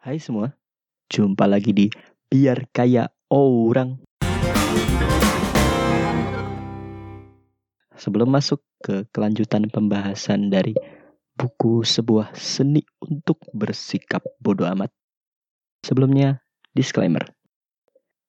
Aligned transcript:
Hai 0.00 0.16
semua, 0.16 0.48
jumpa 1.12 1.44
lagi 1.44 1.76
di 1.76 1.92
Biar 2.24 2.72
Kaya 2.72 3.12
Orang. 3.28 4.00
Sebelum 7.92 8.32
masuk 8.32 8.64
ke 8.80 9.04
kelanjutan 9.12 9.68
pembahasan 9.68 10.48
dari 10.48 10.72
buku 11.36 11.84
sebuah 11.84 12.32
seni 12.32 12.80
untuk 13.04 13.44
bersikap 13.52 14.24
bodoh 14.40 14.64
amat. 14.72 14.88
Sebelumnya, 15.84 16.40
disclaimer. 16.72 17.36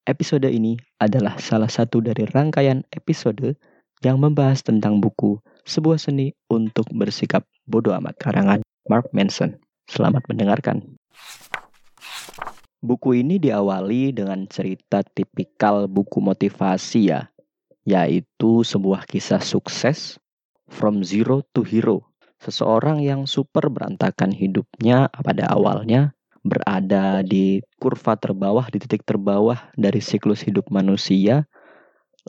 Episode 0.03 0.51
ini 0.51 0.75
adalah 0.99 1.39
salah 1.39 1.71
satu 1.71 2.03
dari 2.03 2.27
rangkaian 2.27 2.83
episode 2.91 3.55
yang 4.03 4.19
membahas 4.19 4.59
tentang 4.59 4.99
buku 4.99 5.39
sebuah 5.63 6.03
seni 6.03 6.35
untuk 6.51 6.91
bersikap 6.91 7.47
bodoh 7.63 7.95
amat 7.95 8.19
karangan 8.19 8.59
Mark 8.91 9.07
Manson. 9.15 9.55
Selamat 9.88 10.27
mendengarkan. 10.27 10.99
Buku 12.82 13.21
ini 13.21 13.38
diawali 13.38 14.10
dengan 14.10 14.50
cerita 14.50 15.05
tipikal 15.05 15.86
buku 15.86 16.18
motivasi 16.18 17.14
ya, 17.14 17.29
yaitu 17.86 18.65
sebuah 18.65 19.05
kisah 19.05 19.38
sukses 19.38 20.18
from 20.65 21.05
zero 21.05 21.46
to 21.54 21.61
hero. 21.61 22.10
Seseorang 22.41 23.05
yang 23.05 23.29
super 23.29 23.69
berantakan 23.69 24.33
hidupnya 24.33 25.14
pada 25.14 25.46
awalnya 25.54 26.18
berada 26.41 27.21
di 27.21 27.61
kurva 27.78 28.18
terbawah, 28.18 28.65
di 28.74 28.82
titik 28.82 29.05
terbawah 29.05 29.69
dari 29.77 30.02
siklus 30.02 30.41
hidup 30.41 30.66
manusia, 30.74 31.46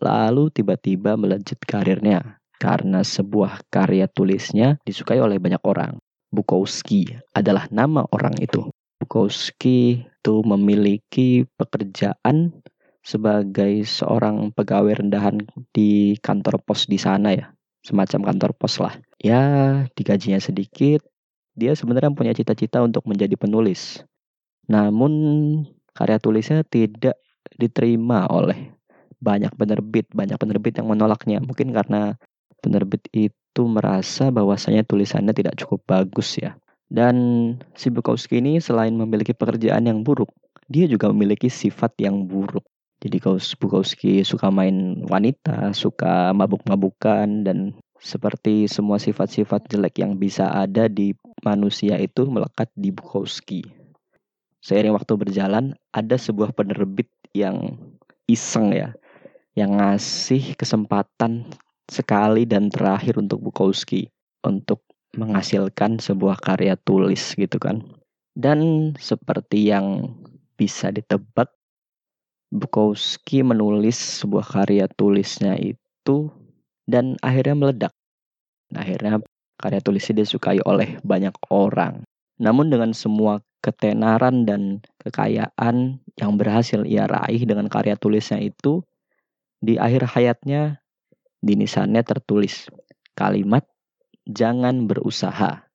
lalu 0.05 0.53
tiba-tiba 0.53 1.17
melejit 1.17 1.65
karirnya 1.65 2.37
karena 2.61 3.01
sebuah 3.01 3.65
karya 3.73 4.05
tulisnya 4.05 4.77
disukai 4.85 5.17
oleh 5.17 5.41
banyak 5.41 5.65
orang. 5.65 5.97
Bukowski 6.29 7.09
adalah 7.33 7.73
nama 7.73 8.05
orang 8.13 8.37
itu. 8.37 8.69
Bukowski 9.03 10.07
itu 10.07 10.35
memiliki 10.47 11.43
pekerjaan 11.59 12.55
sebagai 13.03 13.83
seorang 13.83 14.55
pegawai 14.55 15.03
rendahan 15.03 15.43
di 15.75 16.15
kantor 16.23 16.63
pos 16.63 16.87
di 16.87 17.03
sana 17.03 17.35
ya, 17.35 17.51
semacam 17.83 18.31
kantor 18.31 18.55
pos 18.55 18.79
lah. 18.79 18.95
Ya, 19.19 19.43
digajinya 19.99 20.39
sedikit, 20.39 21.03
dia 21.59 21.75
sebenarnya 21.75 22.15
punya 22.15 22.31
cita-cita 22.31 22.79
untuk 22.79 23.03
menjadi 23.11 23.35
penulis. 23.35 24.07
Namun 24.71 25.13
karya 25.99 26.23
tulisnya 26.23 26.63
tidak 26.63 27.19
diterima 27.59 28.31
oleh 28.31 28.71
banyak 29.19 29.51
penerbit, 29.59 30.07
banyak 30.15 30.39
penerbit 30.39 30.79
yang 30.79 30.87
menolaknya. 30.87 31.43
Mungkin 31.43 31.75
karena 31.75 32.15
penerbit 32.63 33.11
itu 33.11 33.63
merasa 33.67 34.31
bahwasanya 34.31 34.87
tulisannya 34.87 35.35
tidak 35.35 35.59
cukup 35.59 35.83
bagus 35.91 36.39
ya. 36.39 36.55
Dan 36.93 37.17
si 37.73 37.89
Bukowski 37.89 38.45
ini 38.45 38.61
selain 38.61 38.93
memiliki 38.93 39.33
pekerjaan 39.33 39.89
yang 39.89 40.05
buruk, 40.05 40.29
dia 40.69 40.85
juga 40.85 41.09
memiliki 41.09 41.49
sifat 41.49 41.97
yang 42.05 42.29
buruk. 42.29 42.69
Jadi 43.01 43.17
Bukowski 43.57 44.21
suka 44.21 44.53
main 44.53 45.01
wanita, 45.09 45.73
suka 45.73 46.37
mabuk-mabukan, 46.37 47.49
dan 47.49 47.73
seperti 47.97 48.69
semua 48.69 49.01
sifat-sifat 49.01 49.73
jelek 49.73 50.05
yang 50.05 50.21
bisa 50.21 50.53
ada 50.53 50.85
di 50.85 51.17
manusia 51.41 51.97
itu 51.97 52.29
melekat 52.29 52.69
di 52.77 52.93
Bukowski. 52.93 53.65
Seiring 54.61 54.93
waktu 54.93 55.17
berjalan, 55.17 55.73
ada 55.97 56.21
sebuah 56.21 56.53
penerbit 56.53 57.09
yang 57.33 57.81
iseng 58.29 58.77
ya, 58.77 58.93
yang 59.57 59.81
ngasih 59.81 60.61
kesempatan 60.61 61.49
sekali 61.89 62.45
dan 62.45 62.69
terakhir 62.69 63.17
untuk 63.17 63.41
Bukowski 63.41 64.13
untuk 64.45 64.85
menghasilkan 65.17 66.01
sebuah 66.01 66.41
karya 66.41 66.77
tulis 66.81 67.37
gitu 67.37 67.61
kan. 67.61 67.85
Dan 68.33 68.93
seperti 68.97 69.69
yang 69.69 70.17
bisa 70.57 70.89
ditebak, 70.89 71.53
Bukowski 72.53 73.41
menulis 73.41 73.97
sebuah 73.97 74.45
karya 74.45 74.85
tulisnya 74.93 75.57
itu 75.57 76.29
dan 76.85 77.17
akhirnya 77.25 77.57
meledak. 77.57 77.95
Akhirnya 78.77 79.21
karya 79.57 79.81
tulisnya 79.81 80.21
disukai 80.21 80.61
oleh 80.65 81.01
banyak 81.01 81.33
orang. 81.49 82.05
Namun 82.37 82.69
dengan 82.69 82.93
semua 82.93 83.41
ketenaran 83.65 84.45
dan 84.45 84.85
kekayaan 85.01 86.03
yang 86.19 86.33
berhasil 86.37 86.85
ia 86.85 87.09
raih 87.09 87.47
dengan 87.49 87.73
karya 87.73 87.97
tulisnya 87.97 88.43
itu, 88.43 88.85
di 89.63 89.79
akhir 89.79 90.13
hayatnya 90.13 90.83
di 91.41 91.55
nisannya 91.57 92.03
tertulis 92.05 92.69
kalimat 93.15 93.65
jangan 94.29 94.87
berusaha. 94.87 95.67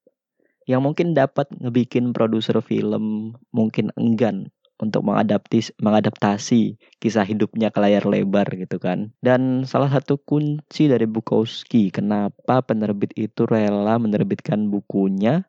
Yang 0.67 0.81
mungkin 0.83 1.07
dapat 1.15 1.47
ngebikin 1.63 2.11
produser 2.11 2.59
film 2.59 3.35
mungkin 3.55 3.95
enggan 3.95 4.51
untuk 4.77 5.01
mengadaptis, 5.09 5.73
mengadaptasi 5.81 6.77
kisah 7.01 7.25
hidupnya 7.25 7.73
ke 7.73 7.79
layar 7.81 8.05
lebar 8.05 8.45
gitu 8.53 8.77
kan. 8.77 9.15
Dan 9.23 9.65
salah 9.65 9.89
satu 9.89 10.21
kunci 10.21 10.85
dari 10.85 11.09
Bukowski 11.09 11.89
kenapa 11.89 12.61
penerbit 12.61 13.13
itu 13.17 13.49
rela 13.49 13.97
menerbitkan 13.97 14.69
bukunya 14.69 15.47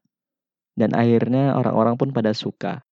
dan 0.79 0.97
akhirnya 0.97 1.59
orang-orang 1.59 1.99
pun 2.01 2.09
pada 2.15 2.33
suka. 2.33 2.87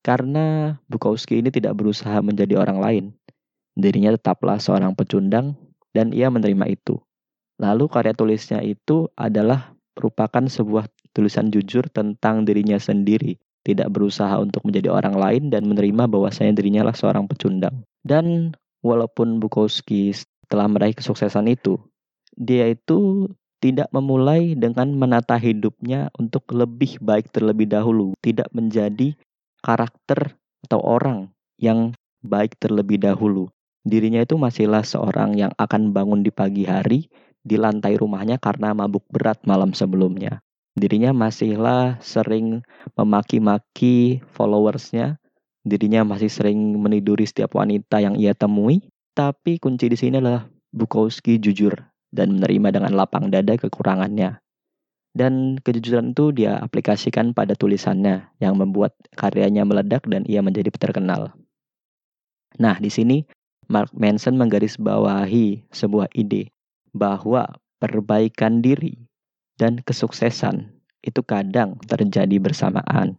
Karena 0.00 0.78
Bukowski 0.88 1.44
ini 1.44 1.52
tidak 1.52 1.76
berusaha 1.76 2.20
menjadi 2.24 2.56
orang 2.56 2.78
lain. 2.80 3.04
Dirinya 3.76 4.14
tetaplah 4.16 4.56
seorang 4.60 4.96
pecundang 4.96 5.56
dan 5.92 6.14
ia 6.14 6.32
menerima 6.32 6.70
itu. 6.70 7.00
Lalu 7.60 7.92
karya 7.92 8.16
tulisnya 8.16 8.64
itu 8.64 9.12
adalah 9.20 9.76
merupakan 9.92 10.40
sebuah 10.48 10.88
tulisan 11.12 11.52
jujur 11.52 11.84
tentang 11.92 12.48
dirinya 12.48 12.80
sendiri, 12.80 13.36
tidak 13.60 13.92
berusaha 13.92 14.40
untuk 14.40 14.64
menjadi 14.64 14.88
orang 14.88 15.12
lain 15.12 15.52
dan 15.52 15.68
menerima 15.68 16.08
bahwasanya 16.08 16.56
dirinya 16.56 16.88
lah 16.88 16.96
seorang 16.96 17.28
pecundang. 17.28 17.84
Dan 18.00 18.56
walaupun 18.80 19.44
Bukowski 19.44 20.16
telah 20.48 20.72
meraih 20.72 20.96
kesuksesan 20.96 21.52
itu, 21.52 21.76
dia 22.32 22.72
itu 22.72 23.28
tidak 23.60 23.92
memulai 23.92 24.56
dengan 24.56 24.96
menata 24.96 25.36
hidupnya 25.36 26.08
untuk 26.16 26.48
lebih 26.56 26.96
baik 27.04 27.28
terlebih 27.28 27.68
dahulu, 27.68 28.16
tidak 28.24 28.48
menjadi 28.56 29.12
karakter 29.60 30.32
atau 30.64 30.80
orang 30.80 31.28
yang 31.60 31.92
baik 32.24 32.56
terlebih 32.56 32.96
dahulu. 32.96 33.52
Dirinya 33.84 34.24
itu 34.24 34.40
masihlah 34.40 34.84
seorang 34.84 35.36
yang 35.36 35.52
akan 35.60 35.92
bangun 35.92 36.24
di 36.24 36.32
pagi 36.32 36.64
hari 36.64 37.12
di 37.40 37.56
lantai 37.56 37.96
rumahnya 37.96 38.36
karena 38.36 38.76
mabuk 38.76 39.04
berat 39.08 39.40
malam 39.48 39.72
sebelumnya. 39.72 40.44
Dirinya 40.76 41.10
masihlah 41.10 41.98
sering 41.98 42.62
memaki-maki 42.94 44.22
followersnya. 44.32 45.18
Dirinya 45.60 46.06
masih 46.06 46.30
sering 46.32 46.56
meniduri 46.78 47.26
setiap 47.26 47.58
wanita 47.58 48.00
yang 48.00 48.16
ia 48.16 48.32
temui. 48.32 48.86
Tapi 49.12 49.58
kunci 49.58 49.90
di 49.90 49.98
sini 49.98 50.22
adalah 50.22 50.46
Bukowski 50.70 51.42
jujur 51.42 51.74
dan 52.14 52.38
menerima 52.38 52.80
dengan 52.80 52.92
lapang 52.94 53.28
dada 53.28 53.58
kekurangannya. 53.58 54.38
Dan 55.10 55.58
kejujuran 55.58 56.14
itu 56.14 56.30
dia 56.30 56.62
aplikasikan 56.62 57.34
pada 57.34 57.58
tulisannya 57.58 58.30
yang 58.38 58.54
membuat 58.54 58.94
karyanya 59.18 59.66
meledak 59.66 60.06
dan 60.06 60.22
ia 60.30 60.38
menjadi 60.38 60.70
terkenal. 60.70 61.34
Nah, 62.62 62.78
di 62.78 62.94
sini 62.94 63.26
Mark 63.66 63.90
Manson 63.90 64.38
menggarisbawahi 64.38 65.66
sebuah 65.74 66.14
ide 66.14 66.54
bahwa 66.92 67.46
perbaikan 67.80 68.60
diri 68.60 68.96
dan 69.56 69.80
kesuksesan 69.80 70.70
itu 71.00 71.20
kadang 71.24 71.80
terjadi 71.88 72.36
bersamaan. 72.40 73.16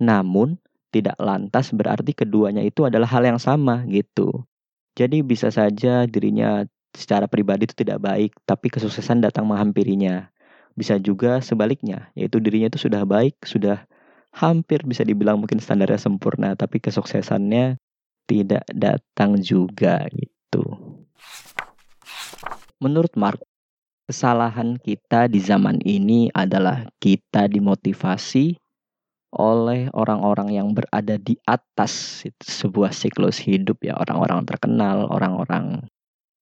Namun, 0.00 0.56
tidak 0.88 1.20
lantas 1.20 1.68
berarti 1.76 2.16
keduanya 2.16 2.64
itu 2.64 2.88
adalah 2.88 3.08
hal 3.08 3.24
yang 3.24 3.40
sama 3.40 3.84
gitu. 3.92 4.48
Jadi 4.96 5.20
bisa 5.20 5.52
saja 5.52 6.08
dirinya 6.08 6.64
secara 6.96 7.28
pribadi 7.28 7.68
itu 7.68 7.76
tidak 7.76 8.00
baik, 8.00 8.32
tapi 8.48 8.72
kesuksesan 8.72 9.20
datang 9.20 9.44
menghampirinya. 9.46 10.32
Bisa 10.72 10.96
juga 10.96 11.42
sebaliknya, 11.44 12.08
yaitu 12.16 12.40
dirinya 12.40 12.72
itu 12.72 12.88
sudah 12.88 13.04
baik, 13.04 13.36
sudah 13.44 13.84
hampir 14.32 14.86
bisa 14.86 15.02
dibilang 15.04 15.42
mungkin 15.42 15.60
standarnya 15.60 16.00
sempurna, 16.00 16.54
tapi 16.54 16.80
kesuksesannya 16.80 17.76
tidak 18.28 18.64
datang 18.72 19.40
juga 19.42 20.06
gitu. 20.14 20.37
Menurut 22.78 23.10
Mark, 23.18 23.42
kesalahan 24.06 24.78
kita 24.78 25.26
di 25.26 25.42
zaman 25.42 25.82
ini 25.82 26.30
adalah 26.30 26.86
kita 27.02 27.50
dimotivasi 27.50 28.54
oleh 29.34 29.90
orang-orang 29.92 30.54
yang 30.54 30.68
berada 30.72 31.20
di 31.20 31.36
atas 31.44 32.24
sebuah 32.40 32.94
siklus 32.94 33.36
hidup 33.42 33.82
ya 33.82 33.98
orang-orang 33.98 34.46
terkenal, 34.46 35.10
orang-orang 35.10 35.84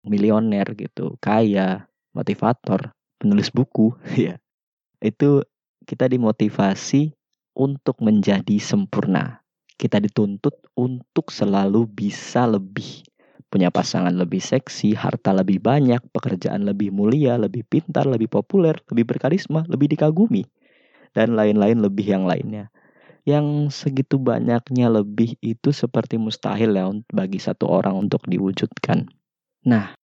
milioner 0.06 0.68
gitu, 0.78 1.18
kaya, 1.18 1.88
motivator, 2.14 2.94
penulis 3.18 3.50
buku 3.50 3.96
ya. 4.28 4.36
Itu 5.00 5.42
kita 5.88 6.06
dimotivasi 6.06 7.16
untuk 7.56 7.98
menjadi 8.04 8.60
sempurna. 8.60 9.40
Kita 9.76 10.00
dituntut 10.00 10.56
untuk 10.76 11.32
selalu 11.32 11.88
bisa 11.88 12.44
lebih 12.44 13.04
punya 13.56 13.72
pasangan 13.72 14.12
lebih 14.12 14.44
seksi, 14.44 14.92
harta 14.92 15.32
lebih 15.32 15.64
banyak, 15.64 16.04
pekerjaan 16.12 16.68
lebih 16.68 16.92
mulia, 16.92 17.40
lebih 17.40 17.64
pintar, 17.64 18.04
lebih 18.04 18.28
populer, 18.28 18.76
lebih 18.92 19.16
berkarisma, 19.16 19.64
lebih 19.64 19.96
dikagumi, 19.96 20.44
dan 21.16 21.32
lain-lain 21.32 21.80
lebih 21.80 22.04
yang 22.04 22.28
lainnya. 22.28 22.68
yang 23.26 23.74
segitu 23.74 24.22
banyaknya 24.22 24.86
lebih 24.86 25.34
itu 25.42 25.74
seperti 25.74 26.14
mustahil 26.14 26.78
ya 26.78 26.86
bagi 27.10 27.42
satu 27.42 27.66
orang 27.66 27.98
untuk 28.06 28.22
diwujudkan. 28.30 29.10
Nah, 29.66 29.98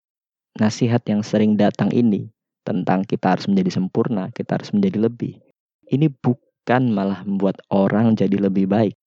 nasihat 0.59 1.07
yang 1.07 1.23
sering 1.23 1.55
datang 1.55 1.95
ini 1.95 2.35
tentang 2.67 3.07
kita 3.07 3.39
harus 3.39 3.47
menjadi 3.47 3.79
sempurna, 3.79 4.35
kita 4.35 4.59
harus 4.59 4.75
menjadi 4.75 5.07
lebih. 5.07 5.39
Ini 5.87 6.11
bukan 6.11 6.91
malah 6.91 7.23
membuat 7.23 7.63
orang 7.71 8.19
jadi 8.19 8.43
lebih 8.43 8.67
baik, 8.67 8.99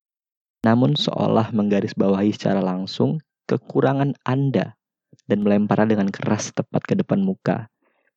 namun 0.64 0.96
seolah 0.96 1.52
menggarisbawahi 1.52 2.32
secara 2.32 2.64
langsung 2.64 3.20
kekurangan 3.46 4.18
Anda 4.26 4.78
dan 5.26 5.42
melemparnya 5.42 5.98
dengan 5.98 6.10
keras 6.12 6.54
tepat 6.54 6.86
ke 6.86 6.94
depan 6.98 7.22
muka. 7.22 7.70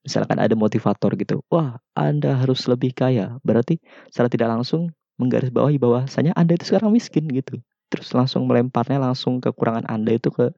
Misalkan 0.04 0.40
ada 0.40 0.54
motivator 0.56 1.14
gitu, 1.18 1.44
wah 1.52 1.80
Anda 1.92 2.38
harus 2.38 2.64
lebih 2.64 2.96
kaya, 2.96 3.36
berarti 3.44 3.80
secara 4.08 4.32
tidak 4.32 4.48
langsung 4.56 4.94
menggarisbawahi 5.20 5.76
bahwasanya 5.76 6.32
Anda 6.38 6.56
itu 6.56 6.72
sekarang 6.72 6.94
miskin 6.94 7.28
gitu. 7.28 7.60
Terus 7.88 8.12
langsung 8.14 8.46
melemparnya 8.46 9.00
langsung 9.00 9.40
kekurangan 9.42 9.88
Anda 9.88 10.16
itu 10.16 10.32
ke 10.32 10.52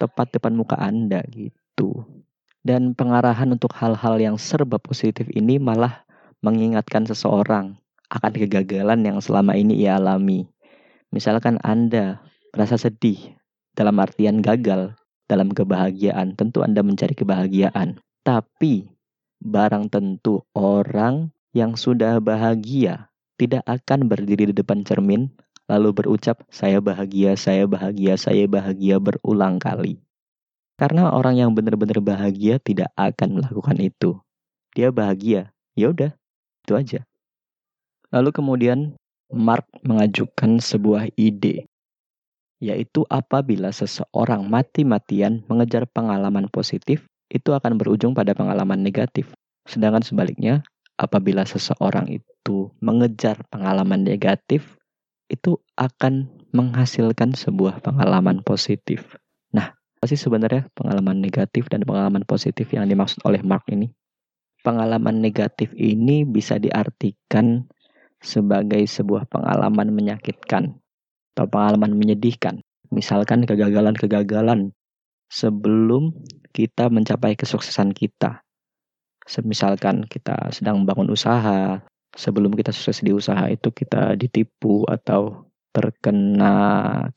tepat 0.00 0.36
depan 0.36 0.54
muka 0.54 0.76
Anda 0.78 1.24
gitu. 1.32 2.04
Dan 2.66 2.98
pengarahan 2.98 3.52
untuk 3.54 3.72
hal-hal 3.78 4.18
yang 4.18 4.36
serba 4.36 4.80
positif 4.82 5.30
ini 5.30 5.60
malah 5.60 6.02
mengingatkan 6.42 7.06
seseorang 7.06 7.78
akan 8.10 8.32
kegagalan 8.34 9.02
yang 9.02 9.18
selama 9.18 9.54
ini 9.58 9.86
ia 9.86 9.98
alami. 9.98 10.46
Misalkan 11.10 11.58
Anda 11.62 12.22
merasa 12.54 12.78
sedih 12.78 13.38
dalam 13.76 14.00
artian 14.00 14.40
gagal 14.40 14.96
dalam 15.28 15.52
kebahagiaan, 15.52 16.32
tentu 16.34 16.64
Anda 16.64 16.80
mencari 16.80 17.12
kebahagiaan. 17.12 18.00
Tapi 18.24 18.88
barang 19.44 19.92
tentu 19.92 20.42
orang 20.56 21.30
yang 21.52 21.76
sudah 21.76 22.18
bahagia 22.18 23.12
tidak 23.36 23.62
akan 23.68 24.08
berdiri 24.08 24.50
di 24.50 24.54
depan 24.56 24.82
cermin 24.82 25.28
lalu 25.66 25.92
berucap 25.92 26.46
saya 26.48 26.78
bahagia, 26.78 27.34
saya 27.34 27.66
bahagia, 27.66 28.14
saya 28.16 28.46
bahagia 28.46 29.02
berulang 29.02 29.58
kali. 29.58 29.98
Karena 30.78 31.10
orang 31.10 31.40
yang 31.40 31.50
benar-benar 31.56 31.98
bahagia 32.04 32.62
tidak 32.62 32.92
akan 32.94 33.40
melakukan 33.40 33.76
itu. 33.80 34.10
Dia 34.76 34.92
bahagia, 34.92 35.50
ya 35.74 35.90
udah, 35.90 36.12
itu 36.64 36.72
aja. 36.76 37.00
Lalu 38.12 38.30
kemudian 38.30 38.78
Mark 39.32 39.66
mengajukan 39.82 40.62
sebuah 40.62 41.10
ide, 41.18 41.66
yaitu 42.62 43.04
apabila 43.12 43.68
seseorang 43.68 44.48
mati-matian 44.48 45.44
mengejar 45.46 45.84
pengalaman 45.84 46.48
positif, 46.48 47.04
itu 47.28 47.52
akan 47.52 47.76
berujung 47.76 48.16
pada 48.16 48.32
pengalaman 48.32 48.80
negatif. 48.80 49.34
Sedangkan 49.66 50.00
sebaliknya, 50.00 50.62
apabila 50.96 51.44
seseorang 51.44 52.08
itu 52.08 52.70
mengejar 52.80 53.44
pengalaman 53.50 54.06
negatif, 54.06 54.78
itu 55.26 55.58
akan 55.74 56.30
menghasilkan 56.54 57.34
sebuah 57.34 57.82
pengalaman 57.82 58.40
positif. 58.46 59.18
Nah, 59.50 59.74
apa 59.74 60.04
sih 60.06 60.16
sebenarnya 60.16 60.70
pengalaman 60.72 61.18
negatif 61.18 61.66
dan 61.66 61.82
pengalaman 61.82 62.22
positif 62.22 62.70
yang 62.70 62.86
dimaksud 62.86 63.20
oleh 63.26 63.42
Mark 63.42 63.66
ini? 63.74 63.90
Pengalaman 64.62 65.18
negatif 65.18 65.74
ini 65.74 66.22
bisa 66.22 66.58
diartikan 66.62 67.66
sebagai 68.22 68.82
sebuah 68.86 69.28
pengalaman 69.28 69.92
menyakitkan 69.92 70.78
atau 71.36 71.44
pengalaman 71.44 71.92
menyedihkan. 71.92 72.64
Misalkan 72.88 73.44
kegagalan-kegagalan 73.44 74.72
sebelum 75.28 76.16
kita 76.56 76.88
mencapai 76.88 77.36
kesuksesan 77.36 77.92
kita 77.92 78.40
Semisalkan 79.26 80.06
kita 80.06 80.54
sedang 80.54 80.86
membangun 80.86 81.10
usaha, 81.10 81.82
sebelum 82.14 82.54
kita 82.54 82.70
sukses 82.70 83.02
di 83.02 83.10
usaha 83.10 83.50
itu 83.50 83.74
kita 83.74 84.14
ditipu 84.14 84.86
atau 84.86 85.50
terkena 85.74 86.54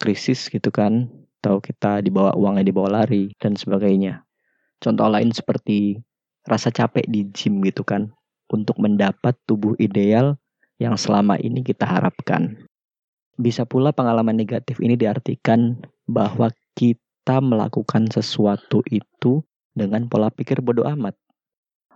krisis 0.01 0.49
gitu 0.49 0.73
kan, 0.73 1.05
atau 1.39 1.61
kita 1.61 2.01
dibawa 2.01 2.33
uangnya 2.33 2.65
dibawa 2.65 3.05
lari 3.05 3.29
dan 3.37 3.53
sebagainya. 3.53 4.25
Contoh 4.81 5.05
lain 5.05 5.29
seperti 5.29 6.01
rasa 6.49 6.73
capek 6.73 7.05
di 7.05 7.29
gym 7.29 7.61
gitu 7.61 7.85
kan, 7.85 8.09
untuk 8.49 8.81
mendapat 8.81 9.37
tubuh 9.45 9.77
ideal 9.77 10.33
yang 10.81 10.97
selama 10.97 11.37
ini 11.37 11.61
kita 11.61 11.85
harapkan. 11.85 12.57
Bisa 13.39 13.63
pula 13.63 13.95
pengalaman 13.95 14.35
negatif 14.35 14.83
ini 14.83 14.99
diartikan 14.99 15.79
bahwa 16.03 16.51
kita 16.75 17.39
melakukan 17.39 18.11
sesuatu 18.11 18.83
itu 18.91 19.39
dengan 19.71 20.11
pola 20.11 20.27
pikir 20.27 20.59
bodoh 20.59 20.83
amat 20.83 21.15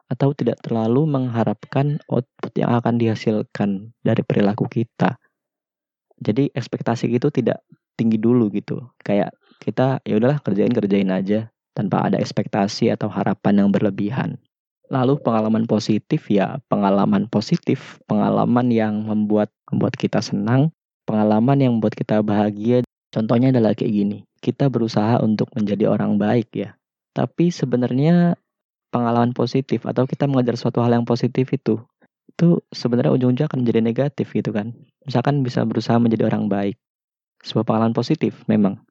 atau 0.08 0.32
tidak 0.32 0.64
terlalu 0.64 1.04
mengharapkan 1.04 2.00
output 2.08 2.54
yang 2.56 2.72
akan 2.72 2.96
dihasilkan 2.96 3.92
dari 4.00 4.24
perilaku 4.24 4.72
kita. 4.72 5.20
Jadi 6.24 6.48
ekspektasi 6.56 7.12
itu 7.12 7.28
tidak 7.28 7.60
tinggi 8.00 8.16
dulu 8.16 8.48
gitu. 8.54 8.80
Kayak 9.04 9.36
kita 9.60 10.00
ya 10.08 10.16
udahlah 10.16 10.40
kerjain 10.40 10.72
kerjain 10.72 11.12
aja 11.12 11.52
tanpa 11.76 12.08
ada 12.08 12.22
ekspektasi 12.22 12.94
atau 12.94 13.10
harapan 13.10 13.66
yang 13.66 13.70
berlebihan. 13.74 14.40
Lalu 14.88 15.18
pengalaman 15.20 15.66
positif 15.66 16.30
ya 16.30 16.62
pengalaman 16.70 17.26
positif, 17.28 17.98
pengalaman 18.06 18.70
yang 18.70 19.04
membuat 19.10 19.50
membuat 19.74 19.98
kita 19.98 20.22
senang, 20.22 20.70
pengalaman 21.14 21.62
yang 21.62 21.72
membuat 21.78 21.94
kita 21.94 22.26
bahagia. 22.26 22.82
Contohnya 23.14 23.54
adalah 23.54 23.78
kayak 23.78 23.94
gini. 23.94 24.18
Kita 24.42 24.74
berusaha 24.74 25.22
untuk 25.22 25.54
menjadi 25.54 25.94
orang 25.94 26.18
baik 26.18 26.50
ya. 26.58 26.74
Tapi 27.14 27.54
sebenarnya 27.54 28.34
pengalaman 28.90 29.38
positif 29.38 29.86
atau 29.86 30.10
kita 30.10 30.26
mengajar 30.26 30.58
suatu 30.58 30.82
hal 30.82 30.94
yang 30.94 31.06
positif 31.06 31.50
itu 31.54 31.82
itu 32.34 32.62
sebenarnya 32.74 33.14
ujung-ujungnya 33.14 33.46
akan 33.50 33.62
menjadi 33.66 33.82
negatif 33.82 34.34
gitu 34.34 34.50
kan 34.50 34.74
misalkan 35.06 35.46
bisa 35.46 35.62
berusaha 35.66 35.98
menjadi 36.02 36.30
orang 36.30 36.50
baik 36.50 36.78
sebuah 37.46 37.66
pengalaman 37.66 37.94
positif 37.94 38.42
memang 38.50 38.82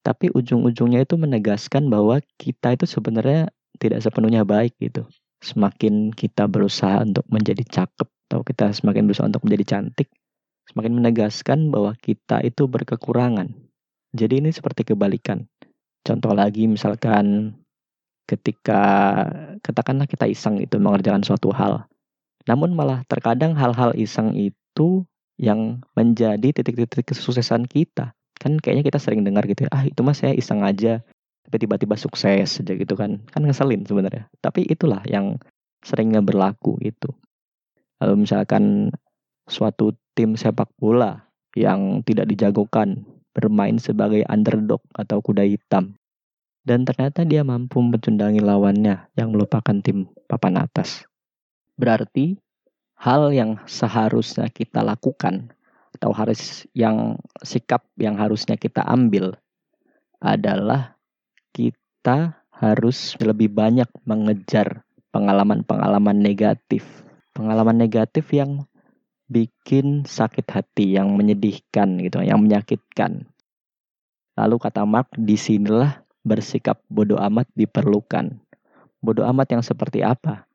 tapi 0.00 0.32
ujung-ujungnya 0.32 1.04
itu 1.04 1.20
menegaskan 1.20 1.92
bahwa 1.92 2.24
kita 2.40 2.72
itu 2.76 2.88
sebenarnya 2.88 3.52
tidak 3.76 4.00
sepenuhnya 4.00 4.48
baik 4.48 4.76
gitu 4.80 5.04
semakin 5.44 6.12
kita 6.12 6.48
berusaha 6.48 7.04
untuk 7.04 7.24
menjadi 7.28 7.64
cakep 7.64 8.08
atau 8.28 8.40
kita 8.44 8.72
semakin 8.72 9.08
berusaha 9.08 9.28
untuk 9.28 9.44
menjadi 9.44 9.76
cantik 9.76 10.08
semakin 10.70 11.02
menegaskan 11.02 11.74
bahwa 11.74 11.92
kita 11.98 12.40
itu 12.46 12.70
berkekurangan 12.70 13.50
jadi 14.14 14.38
ini 14.38 14.54
seperti 14.54 14.94
kebalikan 14.94 15.50
contoh 16.06 16.32
lagi 16.32 16.70
misalkan 16.70 17.58
ketika 18.30 18.82
katakanlah 19.58 20.06
kita 20.06 20.30
iseng 20.30 20.62
itu 20.62 20.78
mengerjakan 20.78 21.26
suatu 21.26 21.50
hal. 21.50 21.90
Namun 22.46 22.78
malah 22.78 23.02
terkadang 23.10 23.58
hal-hal 23.58 23.90
iseng 23.98 24.38
itu 24.38 25.02
yang 25.34 25.82
menjadi 25.98 26.54
titik-titik 26.54 27.10
kesuksesan 27.10 27.66
kita. 27.66 28.14
Kan 28.38 28.62
kayaknya 28.62 28.86
kita 28.86 28.98
sering 29.02 29.26
dengar 29.26 29.44
gitu 29.50 29.66
ya, 29.66 29.70
ah 29.74 29.82
itu 29.82 30.00
mas 30.06 30.22
saya 30.22 30.32
iseng 30.32 30.62
aja, 30.62 31.02
tapi 31.44 31.56
tiba-tiba 31.66 31.98
sukses 31.98 32.62
aja 32.62 32.72
gitu 32.72 32.94
kan. 32.94 33.18
Kan 33.34 33.44
ngeselin 33.44 33.82
sebenarnya. 33.82 34.30
Tapi 34.38 34.64
itulah 34.70 35.02
yang 35.10 35.36
seringnya 35.82 36.22
berlaku 36.22 36.78
itu. 36.80 37.10
Lalu 38.00 38.24
misalkan 38.24 38.94
suatu 39.50 39.92
tim 40.20 40.36
sepak 40.36 40.68
bola 40.76 41.24
yang 41.56 42.04
tidak 42.04 42.28
dijagokan 42.28 43.08
bermain 43.32 43.80
sebagai 43.80 44.20
underdog 44.28 44.84
atau 44.92 45.24
kuda 45.24 45.48
hitam 45.48 45.96
dan 46.60 46.84
ternyata 46.84 47.24
dia 47.24 47.40
mampu 47.40 47.80
mencundangi 47.80 48.44
lawannya 48.44 49.08
yang 49.16 49.32
melupakan 49.32 49.80
tim 49.80 50.12
papan 50.28 50.60
atas. 50.60 51.08
Berarti 51.80 52.36
hal 53.00 53.32
yang 53.32 53.64
seharusnya 53.64 54.52
kita 54.52 54.84
lakukan 54.84 55.56
atau 55.96 56.12
harus 56.12 56.68
yang 56.76 57.16
sikap 57.40 57.88
yang 57.96 58.20
harusnya 58.20 58.60
kita 58.60 58.84
ambil 58.84 59.34
adalah 60.20 61.00
kita 61.56 62.44
harus 62.52 63.16
lebih 63.16 63.48
banyak 63.48 63.88
mengejar 64.04 64.84
pengalaman-pengalaman 65.16 66.20
negatif. 66.20 66.84
Pengalaman 67.32 67.80
negatif 67.80 68.28
yang 68.36 68.68
bikin 69.30 70.02
sakit 70.02 70.50
hati, 70.50 70.98
yang 70.98 71.14
menyedihkan 71.14 72.02
gitu, 72.02 72.18
yang 72.20 72.42
menyakitkan. 72.42 73.30
Lalu 74.34 74.56
kata 74.58 74.82
Mark, 74.82 75.14
di 75.14 75.38
sinilah 75.38 76.02
bersikap 76.26 76.82
bodoh 76.90 77.22
amat 77.22 77.46
diperlukan. 77.54 78.42
Bodoh 78.98 79.24
amat 79.30 79.54
yang 79.54 79.62
seperti 79.62 80.02
apa? 80.02 80.50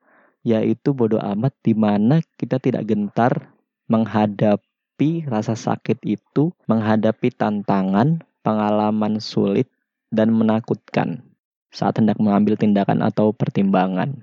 Yaitu 0.45 0.91
bodoh 0.91 1.23
amat 1.23 1.55
di 1.63 1.73
mana 1.73 2.19
kita 2.37 2.59
tidak 2.59 2.85
gentar 2.85 3.55
menghadapi 3.87 5.25
rasa 5.25 5.55
sakit 5.55 6.03
itu, 6.03 6.53
menghadapi 6.69 7.33
tantangan, 7.33 8.21
pengalaman 8.45 9.17
sulit, 9.23 9.71
dan 10.13 10.35
menakutkan 10.35 11.25
saat 11.73 11.97
hendak 11.99 12.15
mengambil 12.21 12.55
tindakan 12.55 13.03
atau 13.03 13.35
pertimbangan. 13.35 14.21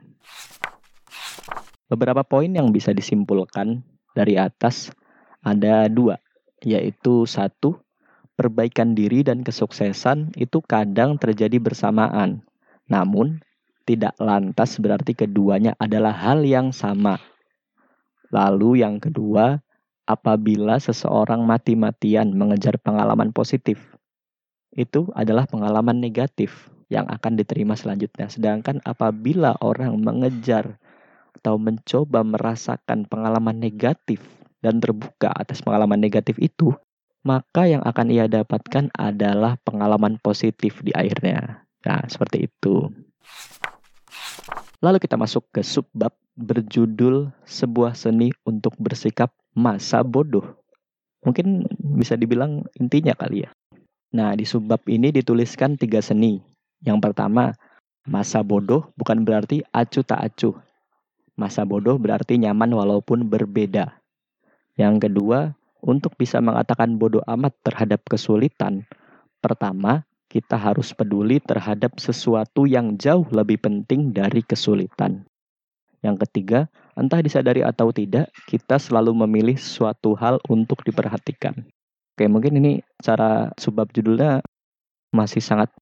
Beberapa 1.92 2.24
poin 2.24 2.48
yang 2.48 2.72
bisa 2.72 2.96
disimpulkan 2.96 3.84
dari 4.12 4.38
atas 4.38 4.92
ada 5.42 5.90
dua, 5.90 6.16
yaitu 6.62 7.26
satu, 7.26 7.80
perbaikan 8.38 8.94
diri 8.94 9.26
dan 9.26 9.42
kesuksesan 9.42 10.32
itu 10.38 10.62
kadang 10.64 11.18
terjadi 11.18 11.58
bersamaan. 11.58 12.44
Namun, 12.86 13.42
tidak 13.82 14.14
lantas 14.22 14.78
berarti 14.78 15.12
keduanya 15.12 15.74
adalah 15.76 16.14
hal 16.14 16.46
yang 16.46 16.70
sama. 16.70 17.18
Lalu 18.30 18.86
yang 18.86 19.02
kedua, 19.02 19.58
apabila 20.06 20.78
seseorang 20.78 21.42
mati-matian 21.46 22.34
mengejar 22.34 22.78
pengalaman 22.78 23.30
positif. 23.30 23.78
Itu 24.72 25.12
adalah 25.12 25.44
pengalaman 25.44 26.00
negatif 26.00 26.72
yang 26.88 27.04
akan 27.08 27.36
diterima 27.36 27.76
selanjutnya. 27.76 28.28
Sedangkan 28.32 28.80
apabila 28.84 29.56
orang 29.60 30.00
mengejar 30.00 30.80
atau 31.42 31.58
mencoba 31.58 32.22
merasakan 32.22 33.02
pengalaman 33.10 33.58
negatif 33.58 34.22
dan 34.62 34.78
terbuka 34.78 35.26
atas 35.34 35.58
pengalaman 35.58 35.98
negatif 35.98 36.38
itu, 36.38 36.70
maka 37.26 37.66
yang 37.66 37.82
akan 37.82 38.14
ia 38.14 38.30
dapatkan 38.30 38.94
adalah 38.94 39.58
pengalaman 39.66 40.22
positif 40.22 40.78
di 40.86 40.94
akhirnya. 40.94 41.66
Nah, 41.82 42.06
seperti 42.06 42.46
itu. 42.46 42.86
Lalu 44.78 45.02
kita 45.02 45.18
masuk 45.18 45.50
ke 45.50 45.66
subbab 45.66 46.14
berjudul 46.38 47.34
sebuah 47.42 47.98
seni 47.98 48.30
untuk 48.46 48.78
bersikap 48.78 49.34
masa 49.50 50.06
bodoh. 50.06 50.62
Mungkin 51.26 51.66
bisa 51.98 52.14
dibilang 52.14 52.70
intinya 52.78 53.18
kali 53.18 53.50
ya. 53.50 53.50
Nah, 54.14 54.38
di 54.38 54.46
subbab 54.46 54.86
ini 54.86 55.10
dituliskan 55.10 55.74
tiga 55.74 55.98
seni. 55.98 56.38
Yang 56.86 56.98
pertama, 57.02 57.50
masa 58.06 58.46
bodoh 58.46 58.94
bukan 58.94 59.26
berarti 59.26 59.66
acuh 59.74 60.06
tak 60.06 60.22
acuh. 60.22 60.54
Masa 61.42 61.66
bodoh 61.66 61.98
berarti 61.98 62.38
nyaman 62.38 62.70
walaupun 62.70 63.26
berbeda. 63.26 63.98
Yang 64.78 65.10
kedua, 65.10 65.58
untuk 65.82 66.14
bisa 66.14 66.38
mengatakan 66.38 66.94
bodoh 66.94 67.26
amat 67.26 67.50
terhadap 67.66 68.06
kesulitan, 68.06 68.86
pertama, 69.42 70.06
kita 70.30 70.54
harus 70.54 70.94
peduli 70.94 71.42
terhadap 71.42 71.98
sesuatu 71.98 72.62
yang 72.70 72.94
jauh 72.94 73.26
lebih 73.34 73.58
penting 73.58 74.14
dari 74.14 74.46
kesulitan. 74.46 75.26
Yang 75.98 76.30
ketiga, 76.30 76.70
entah 76.94 77.18
disadari 77.18 77.66
atau 77.66 77.90
tidak, 77.90 78.30
kita 78.46 78.78
selalu 78.78 79.26
memilih 79.26 79.58
suatu 79.58 80.14
hal 80.14 80.38
untuk 80.46 80.86
diperhatikan. 80.86 81.66
Oke, 82.14 82.30
mungkin 82.30 82.62
ini 82.62 82.86
cara 83.02 83.50
sebab 83.58 83.90
judulnya 83.90 84.46
masih 85.10 85.42
sangat 85.42 85.74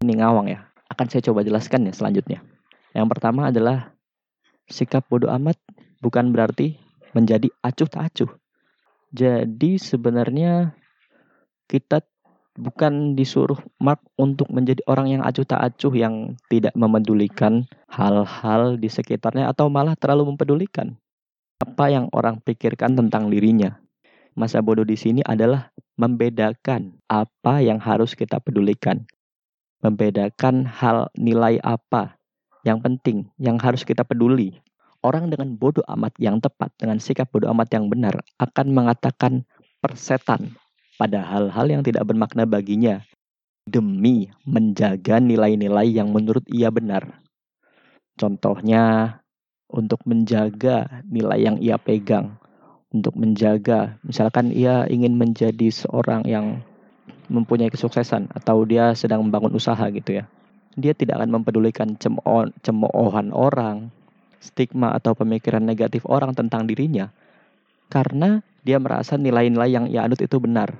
ini 0.00 0.24
ngawang 0.24 0.48
ya. 0.48 0.72
Akan 0.88 1.12
saya 1.12 1.20
coba 1.20 1.44
jelaskan 1.44 1.84
ya 1.84 1.92
selanjutnya. 1.92 2.40
Yang 2.96 3.08
pertama 3.12 3.52
adalah 3.52 3.91
sikap 4.72 5.04
bodoh 5.12 5.28
amat 5.36 5.60
bukan 6.00 6.32
berarti 6.32 6.80
menjadi 7.12 7.52
acuh 7.60 7.86
tak 7.86 8.08
acuh. 8.08 8.32
Jadi 9.12 9.76
sebenarnya 9.76 10.72
kita 11.68 12.00
bukan 12.56 13.12
disuruh 13.12 13.60
Mark 13.80 14.00
untuk 14.16 14.48
menjadi 14.48 14.80
orang 14.88 15.12
yang 15.12 15.22
acuh 15.24 15.44
tak 15.44 15.60
acuh 15.60 15.92
yang 15.92 16.36
tidak 16.48 16.72
memedulikan 16.72 17.68
hal-hal 17.92 18.80
di 18.80 18.88
sekitarnya 18.88 19.52
atau 19.52 19.68
malah 19.68 19.96
terlalu 19.96 20.32
mempedulikan 20.32 20.96
apa 21.62 21.92
yang 21.92 22.10
orang 22.10 22.42
pikirkan 22.42 22.98
tentang 22.98 23.30
dirinya. 23.30 23.78
Masa 24.32 24.64
bodoh 24.64 24.82
di 24.82 24.96
sini 24.96 25.20
adalah 25.22 25.70
membedakan 26.00 26.96
apa 27.06 27.60
yang 27.60 27.76
harus 27.76 28.16
kita 28.16 28.40
pedulikan. 28.40 29.04
Membedakan 29.84 30.64
hal 30.64 31.12
nilai 31.20 31.60
apa 31.60 32.21
yang 32.62 32.78
penting, 32.82 33.30
yang 33.38 33.58
harus 33.58 33.82
kita 33.82 34.06
peduli. 34.06 34.58
Orang 35.02 35.34
dengan 35.34 35.58
bodoh 35.58 35.82
amat 35.98 36.14
yang 36.22 36.38
tepat, 36.38 36.70
dengan 36.78 37.02
sikap 37.02 37.26
bodoh 37.34 37.50
amat 37.50 37.74
yang 37.74 37.90
benar, 37.90 38.22
akan 38.38 38.70
mengatakan 38.70 39.42
persetan 39.82 40.54
pada 40.94 41.26
hal-hal 41.26 41.66
yang 41.66 41.82
tidak 41.82 42.06
bermakna 42.06 42.46
baginya 42.46 43.02
demi 43.66 44.30
menjaga 44.46 45.18
nilai-nilai 45.18 45.90
yang 45.90 46.14
menurut 46.14 46.46
ia 46.46 46.70
benar. 46.70 47.18
Contohnya, 48.14 49.18
untuk 49.66 50.04
menjaga 50.06 51.02
nilai 51.08 51.50
yang 51.50 51.56
ia 51.58 51.80
pegang, 51.80 52.38
untuk 52.92 53.16
menjaga, 53.16 53.96
misalkan 54.04 54.52
ia 54.52 54.84
ingin 54.86 55.16
menjadi 55.16 55.72
seorang 55.72 56.22
yang 56.28 56.60
mempunyai 57.32 57.72
kesuksesan 57.72 58.28
atau 58.36 58.62
dia 58.68 58.92
sedang 58.92 59.24
membangun 59.24 59.56
usaha 59.56 59.82
gitu 59.88 60.20
ya. 60.20 60.28
Dia 60.78 60.96
tidak 60.96 61.20
akan 61.20 61.42
mempedulikan 61.42 61.96
cemoohan 62.64 63.28
orang, 63.34 63.92
stigma 64.40 64.96
atau 64.96 65.12
pemikiran 65.12 65.60
negatif 65.62 66.02
orang 66.08 66.32
tentang 66.32 66.64
dirinya 66.64 67.12
karena 67.92 68.40
dia 68.64 68.80
merasa 68.80 69.20
nilai-nilai 69.20 69.68
yang 69.68 69.84
ia 69.92 70.08
anut 70.08 70.24
itu 70.24 70.40
benar. 70.40 70.72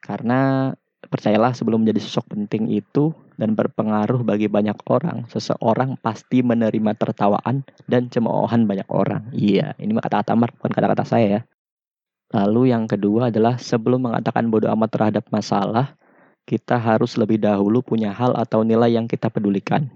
Karena 0.00 0.72
percayalah 1.04 1.52
sebelum 1.52 1.84
menjadi 1.84 2.00
sosok 2.00 2.32
penting 2.32 2.72
itu 2.72 3.12
dan 3.36 3.52
berpengaruh 3.52 4.24
bagi 4.24 4.48
banyak 4.48 4.80
orang, 4.88 5.28
seseorang 5.28 6.00
pasti 6.00 6.40
menerima 6.40 6.96
tertawaan 6.96 7.60
dan 7.84 8.08
cemoohan 8.08 8.64
banyak 8.64 8.88
orang. 8.88 9.28
Iya, 9.36 9.76
ini 9.76 9.92
kata-kata 10.00 10.32
Mark, 10.32 10.56
bukan 10.56 10.72
kata-kata 10.72 11.04
saya 11.04 11.26
ya. 11.28 11.40
Lalu 12.32 12.72
yang 12.72 12.88
kedua 12.88 13.28
adalah 13.28 13.60
sebelum 13.60 14.08
mengatakan 14.08 14.48
bodoh 14.48 14.72
amat 14.72 14.90
terhadap 14.96 15.24
masalah, 15.28 15.92
kita 16.46 16.78
harus 16.78 17.18
lebih 17.18 17.42
dahulu 17.42 17.82
punya 17.82 18.14
hal 18.14 18.32
atau 18.38 18.62
nilai 18.62 18.94
yang 18.94 19.10
kita 19.10 19.28
pedulikan. 19.28 19.90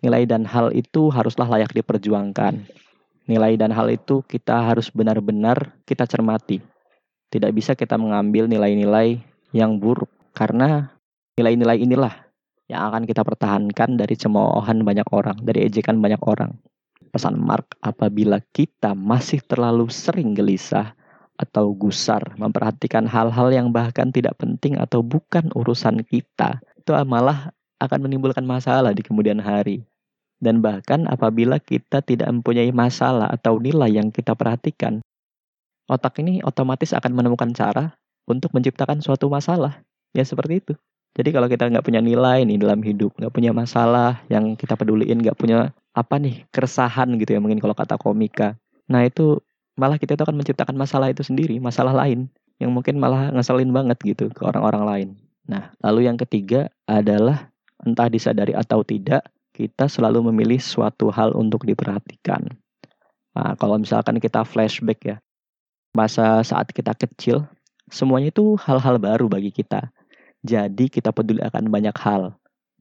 Nilai 0.00 0.24
dan 0.24 0.48
hal 0.48 0.72
itu 0.72 1.12
haruslah 1.12 1.46
layak 1.46 1.76
diperjuangkan. 1.76 2.64
Nilai 3.28 3.54
dan 3.60 3.70
hal 3.70 3.92
itu 3.92 4.24
kita 4.24 4.72
harus 4.72 4.88
benar-benar 4.88 5.76
kita 5.84 6.08
cermati 6.08 6.58
tidak 7.30 7.52
bisa 7.54 7.74
kita 7.74 7.98
mengambil 7.98 8.46
nilai-nilai 8.46 9.18
yang 9.50 9.76
buruk 9.82 10.10
karena 10.36 10.94
nilai-nilai 11.34 11.82
inilah 11.82 12.14
yang 12.66 12.90
akan 12.90 13.06
kita 13.06 13.22
pertahankan 13.22 13.94
dari 13.94 14.14
cemoohan 14.18 14.82
banyak 14.82 15.06
orang, 15.14 15.38
dari 15.42 15.66
ejekan 15.70 16.02
banyak 16.02 16.18
orang. 16.26 16.58
Pesan 17.14 17.38
Mark, 17.38 17.78
apabila 17.78 18.42
kita 18.50 18.92
masih 18.92 19.38
terlalu 19.46 19.86
sering 19.86 20.34
gelisah 20.34 20.92
atau 21.36 21.72
gusar 21.76 22.36
memperhatikan 22.40 23.04
hal-hal 23.04 23.48
yang 23.52 23.68
bahkan 23.70 24.08
tidak 24.08 24.36
penting 24.40 24.80
atau 24.80 25.04
bukan 25.04 25.52
urusan 25.52 26.04
kita, 26.04 26.60
itu 26.80 26.90
malah 27.04 27.52
akan 27.80 28.08
menimbulkan 28.08 28.44
masalah 28.44 28.96
di 28.96 29.04
kemudian 29.04 29.40
hari. 29.40 29.84
Dan 30.36 30.60
bahkan 30.60 31.08
apabila 31.08 31.56
kita 31.56 32.04
tidak 32.04 32.28
mempunyai 32.28 32.68
masalah 32.68 33.32
atau 33.32 33.56
nilai 33.56 33.88
yang 33.88 34.12
kita 34.12 34.36
perhatikan, 34.36 35.00
otak 35.88 36.20
ini 36.20 36.44
otomatis 36.44 36.92
akan 36.92 37.12
menemukan 37.16 37.56
cara 37.56 37.96
untuk 38.28 38.52
menciptakan 38.52 39.00
suatu 39.00 39.32
masalah. 39.32 39.80
Ya 40.12 40.24
seperti 40.24 40.60
itu. 40.60 40.72
Jadi 41.16 41.32
kalau 41.32 41.48
kita 41.48 41.72
nggak 41.72 41.80
punya 41.80 42.04
nilai 42.04 42.44
nih 42.44 42.60
dalam 42.60 42.84
hidup, 42.84 43.16
nggak 43.16 43.32
punya 43.32 43.56
masalah 43.56 44.20
yang 44.28 44.52
kita 44.52 44.76
peduliin, 44.76 45.24
nggak 45.24 45.36
punya 45.40 45.72
apa 45.96 46.20
nih 46.20 46.44
keresahan 46.52 47.16
gitu 47.16 47.32
ya 47.32 47.40
mungkin 47.40 47.56
kalau 47.56 47.72
kata 47.72 47.96
komika. 47.96 48.60
Nah 48.92 49.08
itu 49.08 49.40
malah 49.76 50.00
kita 50.00 50.16
itu 50.16 50.22
akan 50.24 50.36
menciptakan 50.40 50.76
masalah 50.76 51.12
itu 51.12 51.22
sendiri, 51.22 51.60
masalah 51.60 51.92
lain 51.92 52.32
yang 52.56 52.72
mungkin 52.72 52.96
malah 52.96 53.28
ngeselin 53.32 53.70
banget 53.70 54.00
gitu 54.02 54.32
ke 54.32 54.42
orang-orang 54.44 54.82
lain. 54.84 55.08
Nah 55.46 55.72
lalu 55.84 56.08
yang 56.08 56.16
ketiga 56.16 56.72
adalah 56.88 57.52
entah 57.84 58.08
disadari 58.08 58.56
atau 58.56 58.80
tidak, 58.80 59.28
kita 59.56 59.88
selalu 59.88 60.28
memilih 60.32 60.60
suatu 60.60 61.08
hal 61.08 61.32
untuk 61.32 61.64
diperhatikan. 61.64 62.44
Nah, 63.36 63.52
kalau 63.60 63.76
misalkan 63.76 64.16
kita 64.16 64.44
flashback 64.48 65.00
ya, 65.04 65.16
masa 65.96 66.40
saat 66.44 66.72
kita 66.72 66.96
kecil, 66.96 67.44
semuanya 67.88 68.32
itu 68.32 68.56
hal-hal 68.60 68.96
baru 68.96 69.28
bagi 69.28 69.52
kita. 69.52 69.92
Jadi 70.44 70.92
kita 70.92 71.12
peduli 71.12 71.40
akan 71.40 71.72
banyak 71.72 71.96
hal. 72.00 72.36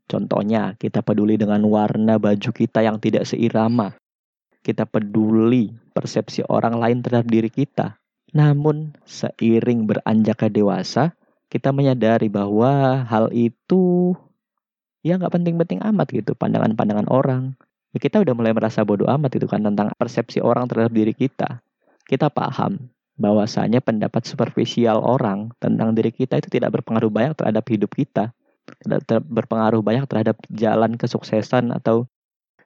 Contohnya, 0.06 0.75
kita 0.80 1.00
peduli 1.04 1.36
dengan 1.36 1.64
warna 1.68 2.16
baju 2.20 2.52
kita 2.52 2.84
yang 2.84 3.00
tidak 3.04 3.28
seirama. 3.28 3.96
Kita 4.64 4.84
peduli 4.88 5.72
persepsi 5.96 6.44
orang 6.52 6.75
lain 6.75 7.00
terhadap 7.00 7.32
diri 7.32 7.48
kita. 7.48 7.96
Namun, 8.36 9.00
seiring 9.08 9.88
beranjak 9.88 10.44
ke 10.44 10.48
dewasa, 10.52 11.16
kita 11.48 11.72
menyadari 11.72 12.28
bahwa 12.28 13.08
hal 13.08 13.32
itu 13.32 14.12
ya 15.00 15.16
nggak 15.16 15.32
penting-penting 15.40 15.80
amat 15.80 16.12
gitu, 16.12 16.36
pandangan-pandangan 16.36 17.08
orang. 17.08 17.56
Ya, 17.96 18.04
kita 18.04 18.20
udah 18.20 18.36
mulai 18.36 18.52
merasa 18.52 18.84
bodoh 18.84 19.08
amat 19.08 19.40
itu 19.40 19.48
kan 19.48 19.64
tentang 19.64 19.96
persepsi 19.96 20.44
orang 20.44 20.68
terhadap 20.68 20.92
diri 20.92 21.16
kita. 21.16 21.64
Kita 22.04 22.28
paham 22.28 22.92
bahwasanya 23.16 23.80
pendapat 23.80 24.28
superficial 24.28 25.00
orang 25.00 25.56
tentang 25.64 25.96
diri 25.96 26.12
kita 26.12 26.44
itu 26.44 26.52
tidak 26.52 26.75
berpengaruh 26.75 27.08
banyak 27.08 27.34
terhadap 27.40 27.64
hidup 27.72 27.96
kita 27.96 28.36
tidak 28.82 29.22
berpengaruh 29.25 29.82
banyak 29.82 30.06
terhadap 30.10 30.38
jalan 30.50 30.98
kesuksesan 30.98 31.74
atau 31.74 32.10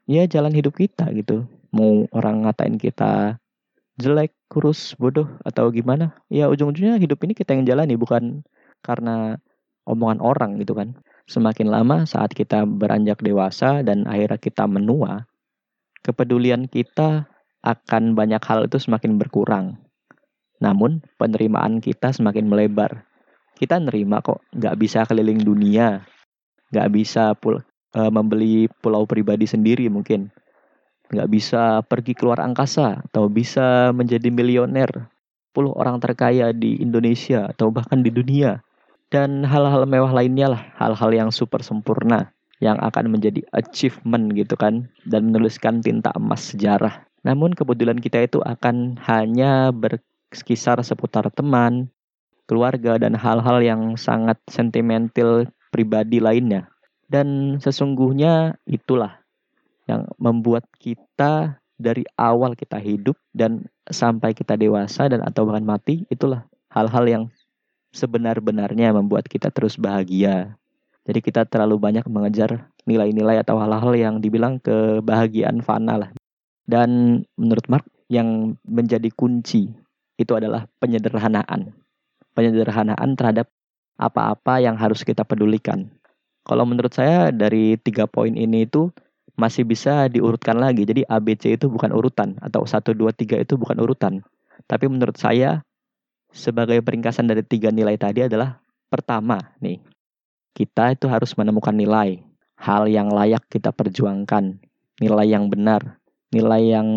ya 0.08 0.26
jalan 0.26 0.52
hidup 0.56 0.76
kita 0.76 1.08
gitu 1.12 1.46
mau 1.74 2.06
orang 2.16 2.46
ngatain 2.48 2.78
kita 2.82 3.38
jelek 4.00 4.32
kurus 4.48 4.96
bodoh 4.96 5.28
atau 5.44 5.70
gimana 5.70 6.16
ya 6.32 6.48
ujung-ujungnya 6.48 6.98
hidup 6.98 7.20
ini 7.28 7.36
kita 7.36 7.54
yang 7.54 7.68
jalani 7.68 8.00
bukan 8.00 8.42
karena 8.80 9.38
omongan 9.90 10.22
orang 10.22 10.52
gitu 10.62 10.78
kan. 10.78 10.96
Semakin 11.30 11.70
lama 11.70 12.10
saat 12.10 12.34
kita 12.34 12.66
beranjak 12.66 13.22
dewasa 13.22 13.86
dan 13.86 14.10
akhirnya 14.10 14.42
kita 14.42 14.66
menua 14.66 15.30
kepedulian 16.02 16.66
kita 16.66 17.28
akan 17.60 18.16
banyak 18.16 18.40
hal 18.40 18.66
itu 18.66 18.80
semakin 18.80 19.20
berkurang. 19.20 19.76
Namun 20.64 21.04
penerimaan 21.20 21.84
kita 21.84 22.16
semakin 22.16 22.48
melebar. 22.48 23.08
Kita 23.60 23.76
nerima 23.76 24.24
kok, 24.24 24.40
nggak 24.56 24.76
bisa 24.80 25.04
keliling 25.04 25.44
dunia, 25.44 26.08
nggak 26.72 26.90
bisa 26.96 27.36
pul 27.36 27.60
e, 27.92 28.02
membeli 28.08 28.72
pulau 28.80 29.04
pribadi 29.04 29.44
sendiri 29.44 29.92
mungkin, 29.92 30.32
nggak 31.10 31.30
bisa 31.30 31.82
pergi 31.86 32.14
keluar 32.14 32.42
angkasa 32.42 33.02
atau 33.10 33.28
bisa 33.30 33.90
menjadi 33.94 34.30
milioner. 34.30 35.10
orang 35.60 36.00
terkaya 36.00 36.56
di 36.56 36.80
Indonesia 36.80 37.52
atau 37.52 37.68
bahkan 37.68 38.00
di 38.00 38.08
dunia. 38.08 38.64
Dan 39.12 39.44
hal-hal 39.44 39.84
mewah 39.84 40.16
lainnya 40.16 40.56
lah, 40.56 40.64
hal-hal 40.80 41.12
yang 41.12 41.30
super 41.36 41.60
sempurna 41.60 42.32
yang 42.64 42.80
akan 42.80 43.12
menjadi 43.12 43.44
achievement 43.56 44.32
gitu 44.36 44.56
kan 44.56 44.88
dan 45.04 45.32
menuliskan 45.32 45.84
tinta 45.84 46.16
emas 46.16 46.56
sejarah. 46.56 47.04
Namun 47.28 47.52
kebetulan 47.56 48.00
kita 48.00 48.24
itu 48.24 48.40
akan 48.40 48.96
hanya 49.04 49.76
berkisar 49.76 50.80
seputar 50.80 51.28
teman, 51.36 51.92
keluarga 52.48 52.96
dan 52.96 53.16
hal-hal 53.16 53.60
yang 53.60 54.00
sangat 54.00 54.40
sentimental 54.48 55.48
pribadi 55.72 56.24
lainnya. 56.24 56.72
Dan 57.10 57.58
sesungguhnya 57.60 58.56
itulah 58.70 59.19
yang 59.90 60.06
membuat 60.22 60.70
kita 60.78 61.58
dari 61.80 62.06
awal 62.14 62.54
kita 62.54 62.78
hidup 62.78 63.18
dan 63.34 63.66
sampai 63.90 64.38
kita 64.38 64.54
dewasa 64.54 65.10
dan 65.10 65.26
atau 65.26 65.50
bahkan 65.50 65.66
mati 65.66 66.06
itulah 66.14 66.46
hal-hal 66.70 67.06
yang 67.10 67.24
sebenar-benarnya 67.90 68.94
membuat 68.94 69.26
kita 69.26 69.50
terus 69.50 69.80
bahagia. 69.80 70.54
Jadi 71.10 71.20
kita 71.26 71.42
terlalu 71.50 71.82
banyak 71.82 72.06
mengejar 72.06 72.70
nilai-nilai 72.86 73.42
atau 73.42 73.58
hal-hal 73.58 73.98
yang 73.98 74.16
dibilang 74.22 74.62
kebahagiaan 74.62 75.66
fana 75.66 76.06
lah. 76.06 76.10
Dan 76.70 77.22
menurut 77.34 77.66
Mark 77.66 77.90
yang 78.14 78.54
menjadi 78.62 79.10
kunci 79.10 79.74
itu 80.22 80.32
adalah 80.38 80.70
penyederhanaan. 80.78 81.74
Penyederhanaan 82.38 83.18
terhadap 83.18 83.50
apa-apa 83.98 84.62
yang 84.62 84.78
harus 84.78 85.02
kita 85.02 85.26
pedulikan. 85.26 85.90
Kalau 86.46 86.64
menurut 86.70 86.94
saya 86.94 87.34
dari 87.34 87.74
tiga 87.82 88.06
poin 88.06 88.38
ini 88.38 88.70
itu 88.70 88.94
masih 89.40 89.64
bisa 89.64 90.12
diurutkan 90.12 90.60
lagi. 90.60 90.84
Jadi 90.84 91.08
ABC 91.08 91.56
itu 91.56 91.72
bukan 91.72 91.96
urutan 91.96 92.36
atau 92.44 92.68
1 92.68 92.92
2 92.92 93.16
3 93.16 93.40
itu 93.40 93.56
bukan 93.56 93.80
urutan. 93.80 94.20
Tapi 94.68 94.92
menurut 94.92 95.16
saya 95.16 95.64
sebagai 96.36 96.84
peringkasan 96.84 97.32
dari 97.32 97.42
tiga 97.42 97.72
nilai 97.72 97.96
tadi 97.96 98.28
adalah 98.28 98.60
pertama 98.92 99.40
nih. 99.64 99.80
Kita 100.52 100.92
itu 100.92 101.08
harus 101.08 101.32
menemukan 101.40 101.72
nilai, 101.72 102.20
hal 102.60 102.92
yang 102.92 103.08
layak 103.08 103.48
kita 103.48 103.72
perjuangkan, 103.72 104.60
nilai 105.00 105.28
yang 105.32 105.48
benar, 105.48 106.04
nilai 106.36 106.76
yang 106.76 106.88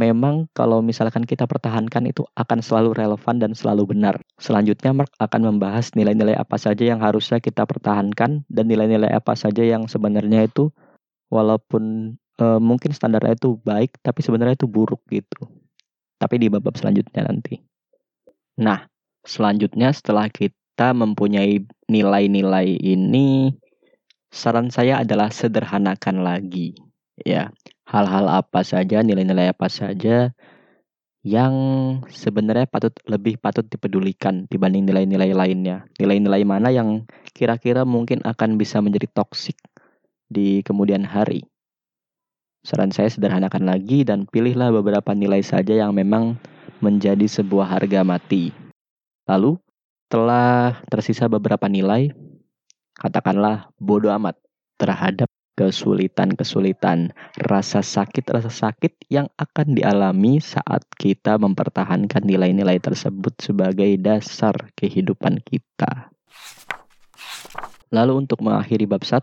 memang 0.00 0.48
kalau 0.56 0.80
misalkan 0.80 1.28
kita 1.28 1.44
pertahankan 1.44 2.08
itu 2.08 2.24
akan 2.32 2.64
selalu 2.64 2.96
relevan 2.96 3.36
dan 3.36 3.52
selalu 3.52 3.92
benar. 3.92 4.16
Selanjutnya 4.40 4.96
Mark 4.96 5.12
akan 5.20 5.52
membahas 5.52 5.92
nilai-nilai 5.92 6.32
apa 6.40 6.56
saja 6.56 6.88
yang 6.88 7.04
harusnya 7.04 7.44
kita 7.44 7.68
pertahankan 7.68 8.48
dan 8.48 8.64
nilai-nilai 8.64 9.12
apa 9.12 9.36
saja 9.36 9.60
yang 9.60 9.84
sebenarnya 9.84 10.48
itu 10.48 10.72
walaupun 11.30 12.14
uh, 12.42 12.58
mungkin 12.60 12.90
standarnya 12.90 13.38
itu 13.38 13.56
baik 13.62 13.96
tapi 14.02 14.20
sebenarnya 14.20 14.58
itu 14.58 14.66
buruk 14.66 15.00
gitu. 15.08 15.46
Tapi 16.20 16.36
di 16.36 16.52
bab-bab 16.52 16.76
selanjutnya 16.76 17.24
nanti. 17.24 17.56
Nah, 18.60 18.84
selanjutnya 19.24 19.88
setelah 19.94 20.28
kita 20.28 20.92
mempunyai 20.92 21.64
nilai-nilai 21.88 22.76
ini 22.76 23.56
saran 24.28 24.68
saya 24.68 25.00
adalah 25.00 25.32
sederhanakan 25.32 26.20
lagi 26.20 26.76
ya. 27.24 27.48
Hal-hal 27.88 28.30
apa 28.30 28.62
saja, 28.62 29.02
nilai-nilai 29.02 29.50
apa 29.50 29.66
saja 29.66 30.30
yang 31.20 31.52
sebenarnya 32.08 32.64
patut 32.64 32.96
lebih 33.04 33.36
patut 33.36 33.66
dipedulikan 33.66 34.46
dibanding 34.46 34.86
nilai-nilai 34.86 35.34
lainnya. 35.34 35.84
Nilai-nilai 35.98 36.46
mana 36.46 36.70
yang 36.70 37.04
kira-kira 37.34 37.82
mungkin 37.82 38.22
akan 38.22 38.56
bisa 38.56 38.78
menjadi 38.78 39.10
toksik 39.10 39.58
di 40.30 40.62
kemudian 40.62 41.02
hari. 41.02 41.42
Saran 42.62 42.94
saya 42.94 43.10
sederhanakan 43.10 43.66
lagi 43.66 44.06
dan 44.06 44.30
pilihlah 44.30 44.70
beberapa 44.70 45.10
nilai 45.10 45.42
saja 45.42 45.74
yang 45.74 45.90
memang 45.90 46.38
menjadi 46.78 47.26
sebuah 47.26 47.76
harga 47.76 48.06
mati. 48.06 48.54
Lalu, 49.26 49.58
telah 50.06 50.78
tersisa 50.86 51.26
beberapa 51.26 51.66
nilai, 51.66 52.14
katakanlah 52.94 53.72
bodoh 53.80 54.12
amat 54.14 54.38
terhadap 54.78 55.28
kesulitan-kesulitan, 55.60 57.12
rasa 57.36 57.84
sakit-rasa 57.84 58.48
sakit 58.48 58.96
yang 59.12 59.28
akan 59.36 59.76
dialami 59.76 60.40
saat 60.40 60.88
kita 60.96 61.36
mempertahankan 61.36 62.24
nilai-nilai 62.24 62.80
tersebut 62.80 63.36
sebagai 63.44 63.92
dasar 64.00 64.56
kehidupan 64.72 65.44
kita. 65.44 66.08
Lalu 67.92 68.24
untuk 68.24 68.40
mengakhiri 68.40 68.88
bab 68.88 69.04
1, 69.04 69.20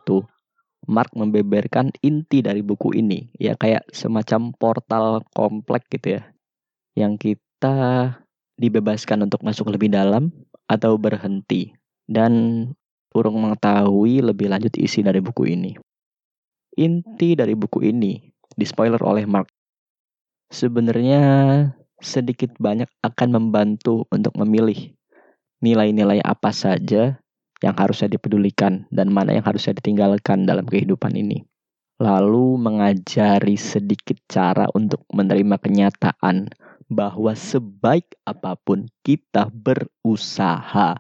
Mark 0.87 1.11
membeberkan 1.13 1.91
inti 1.99 2.39
dari 2.39 2.63
buku 2.63 2.95
ini 2.95 3.27
ya 3.35 3.59
kayak 3.59 3.91
semacam 3.91 4.55
portal 4.55 5.05
komplek 5.35 5.83
gitu 5.91 6.19
ya 6.19 6.23
yang 6.95 7.19
kita 7.19 7.75
dibebaskan 8.55 9.27
untuk 9.27 9.43
masuk 9.43 9.69
lebih 9.69 9.91
dalam 9.91 10.31
atau 10.65 10.95
berhenti 10.95 11.75
dan 12.07 12.63
urung 13.11 13.43
mengetahui 13.43 14.23
lebih 14.23 14.47
lanjut 14.47 14.73
isi 14.79 15.03
dari 15.03 15.19
buku 15.19 15.51
ini. 15.51 15.75
Inti 16.77 17.35
dari 17.35 17.53
buku 17.53 17.83
ini 17.83 18.17
di 18.55 18.65
spoiler 18.65 19.01
oleh 19.03 19.27
Mark 19.27 19.51
sebenarnya 20.47 21.21
sedikit 21.99 22.53
banyak 22.61 22.87
akan 23.03 23.29
membantu 23.35 24.05
untuk 24.13 24.37
memilih 24.37 24.93
nilai-nilai 25.59 26.21
apa 26.21 26.53
saja 26.53 27.17
yang 27.63 27.73
harusnya 27.77 28.11
dipedulikan 28.11 28.85
dan 28.93 29.09
mana 29.09 29.33
yang 29.33 29.45
harusnya 29.45 29.73
ditinggalkan 29.77 30.45
dalam 30.45 30.65
kehidupan 30.65 31.13
ini. 31.17 31.45
Lalu 31.97 32.61
mengajari 32.61 33.57
sedikit 33.57 34.21
cara 34.29 34.69
untuk 34.77 35.01
menerima 35.09 35.57
kenyataan 35.57 36.53
bahwa 36.87 37.33
sebaik 37.33 38.05
apa 38.23 38.53
pun 38.61 38.85
kita 39.01 39.49
berusaha, 39.49 40.93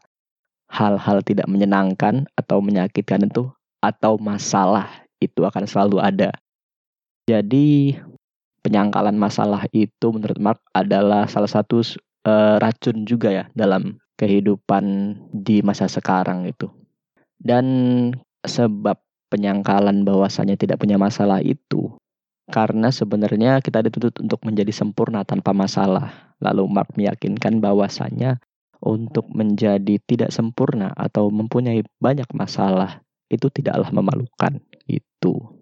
hal-hal 0.67 1.17
tidak 1.21 1.45
menyenangkan 1.45 2.25
atau 2.33 2.59
menyakitkan 2.59 3.29
itu 3.29 3.47
atau 3.79 4.17
masalah 4.17 5.05
itu 5.21 5.45
akan 5.45 5.69
selalu 5.69 6.01
ada. 6.01 6.33
Jadi 7.29 7.93
penyangkalan 8.65 9.15
masalah 9.15 9.69
itu 9.71 10.07
menurut 10.11 10.39
Mark 10.41 10.59
adalah 10.73 11.29
salah 11.29 11.47
satu 11.47 11.83
uh, 12.25 12.57
racun 12.59 13.05
juga 13.07 13.31
ya 13.31 13.45
dalam 13.53 14.01
kehidupan 14.17 15.15
di 15.31 15.61
masa 15.61 15.85
sekarang 15.87 16.49
itu. 16.49 16.67
Dan 17.37 17.65
sebab 18.41 18.97
penyangkalan 19.29 20.01
bahwasanya 20.03 20.57
tidak 20.57 20.81
punya 20.81 20.97
masalah 20.97 21.39
itu 21.39 21.93
karena 22.47 22.95
sebenarnya 22.95 23.59
kita 23.59 23.83
dituntut 23.83 24.23
untuk 24.23 24.39
menjadi 24.47 24.71
sempurna 24.71 25.27
tanpa 25.27 25.51
masalah. 25.51 26.31
Lalu 26.39 26.63
Mark 26.71 26.95
meyakinkan 26.95 27.59
bahwasanya 27.59 28.39
untuk 28.79 29.27
menjadi 29.35 29.99
tidak 30.07 30.31
sempurna 30.31 30.95
atau 30.95 31.27
mempunyai 31.27 31.83
banyak 31.99 32.29
masalah 32.31 33.03
itu 33.27 33.51
tidaklah 33.51 33.91
memalukan. 33.91 34.63
Itu. 34.87 35.56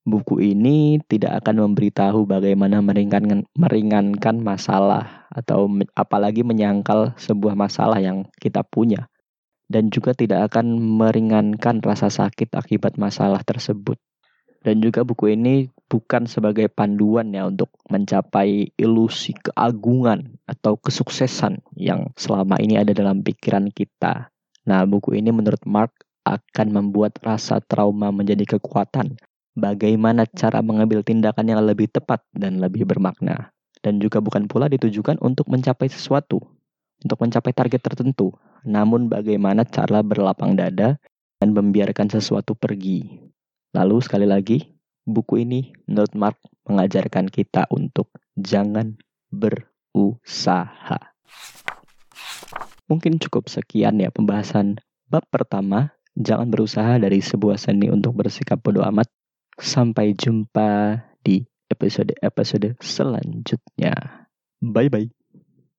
Buku 0.00 0.40
ini 0.40 0.96
tidak 1.04 1.44
akan 1.44 1.70
memberitahu 1.70 2.24
bagaimana 2.24 2.80
meringankan, 2.80 3.44
meringankan 3.52 4.40
masalah 4.40 5.28
atau 5.28 5.68
apalagi 5.92 6.40
menyangkal 6.40 7.12
sebuah 7.20 7.52
masalah 7.52 8.00
yang 8.00 8.24
kita 8.40 8.64
punya 8.64 9.12
dan 9.70 9.92
juga 9.92 10.16
tidak 10.16 10.50
akan 10.50 10.80
meringankan 10.98 11.78
rasa 11.78 12.10
sakit 12.10 12.50
akibat 12.58 12.98
masalah 12.98 13.38
tersebut. 13.46 14.00
Dan 14.60 14.84
juga 14.84 15.04
buku 15.08 15.32
ini 15.32 15.72
bukan 15.88 16.28
sebagai 16.28 16.68
panduan 16.68 17.32
ya 17.32 17.48
untuk 17.48 17.72
mencapai 17.88 18.76
ilusi 18.76 19.32
keagungan 19.32 20.36
atau 20.44 20.76
kesuksesan 20.76 21.64
yang 21.80 22.12
selama 22.12 22.60
ini 22.60 22.76
ada 22.76 22.92
dalam 22.92 23.24
pikiran 23.24 23.72
kita. 23.72 24.28
Nah, 24.68 24.84
buku 24.84 25.16
ini 25.16 25.32
menurut 25.32 25.64
Mark 25.64 26.04
akan 26.28 26.76
membuat 26.76 27.16
rasa 27.24 27.64
trauma 27.64 28.12
menjadi 28.12 28.60
kekuatan 28.60 29.16
bagaimana 29.58 30.26
cara 30.28 30.62
mengambil 30.62 31.02
tindakan 31.02 31.46
yang 31.50 31.60
lebih 31.64 31.90
tepat 31.90 32.22
dan 32.34 32.62
lebih 32.62 32.86
bermakna. 32.86 33.50
Dan 33.80 33.96
juga 33.96 34.20
bukan 34.20 34.44
pula 34.44 34.68
ditujukan 34.68 35.16
untuk 35.24 35.48
mencapai 35.48 35.88
sesuatu, 35.88 36.40
untuk 37.00 37.18
mencapai 37.24 37.56
target 37.56 37.80
tertentu, 37.80 38.36
namun 38.60 39.08
bagaimana 39.08 39.64
cara 39.64 40.04
berlapang 40.04 40.52
dada 40.52 41.00
dan 41.40 41.56
membiarkan 41.56 42.12
sesuatu 42.12 42.52
pergi. 42.52 43.24
Lalu 43.72 43.96
sekali 44.04 44.28
lagi, 44.28 44.68
buku 45.08 45.48
ini 45.48 45.72
menurut 45.88 46.12
Mark 46.12 46.36
mengajarkan 46.68 47.32
kita 47.32 47.64
untuk 47.72 48.12
jangan 48.36 49.00
berusaha. 49.32 51.00
Mungkin 52.90 53.22
cukup 53.22 53.48
sekian 53.48 54.02
ya 54.02 54.12
pembahasan 54.12 54.82
bab 55.08 55.24
pertama, 55.32 55.94
jangan 56.18 56.50
berusaha 56.52 56.98
dari 57.00 57.22
sebuah 57.22 57.56
seni 57.56 57.88
untuk 57.88 58.18
bersikap 58.18 58.60
bodoh 58.60 58.84
amat 58.90 59.08
Sampai 59.60 60.16
jumpa 60.16 60.98
di 61.20 61.44
episode-episode 61.68 62.80
selanjutnya. 62.80 63.92
Bye 64.60 64.88
bye. 64.88 65.19